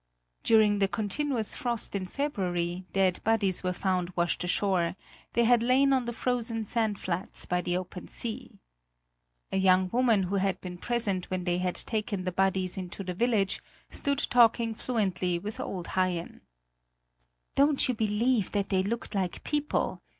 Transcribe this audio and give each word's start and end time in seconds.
During 0.41 0.79
the 0.79 0.87
continuous 0.87 1.53
frost 1.53 1.95
in 1.95 2.07
February, 2.07 2.85
dead 2.91 3.23
bodies 3.23 3.61
were 3.61 3.71
found 3.71 4.09
washed 4.15 4.43
ashore; 4.43 4.95
they 5.33 5.43
had 5.43 5.61
lain 5.61 5.93
on 5.93 6.05
the 6.05 6.11
frozen 6.11 6.65
sand 6.65 6.97
flats 6.97 7.45
by 7.45 7.61
the 7.61 7.77
open 7.77 8.07
sea. 8.07 8.57
A 9.51 9.57
young 9.57 9.89
woman 9.91 10.23
who 10.23 10.37
had 10.37 10.59
been 10.59 10.79
present 10.79 11.29
when 11.29 11.43
they 11.43 11.59
had 11.59 11.75
taken 11.75 12.23
the 12.23 12.31
bodies 12.31 12.77
into 12.79 13.03
the 13.03 13.13
village, 13.13 13.61
stood 13.91 14.17
talking 14.17 14.73
fluently 14.73 15.37
with 15.37 15.59
old 15.59 15.89
Haien. 15.89 16.41
"Don't 17.53 17.87
you 17.87 17.93
believe 17.93 18.51
that 18.53 18.69
they 18.69 18.81
looked 18.81 19.13
like 19.13 19.43
people!" 19.43 20.01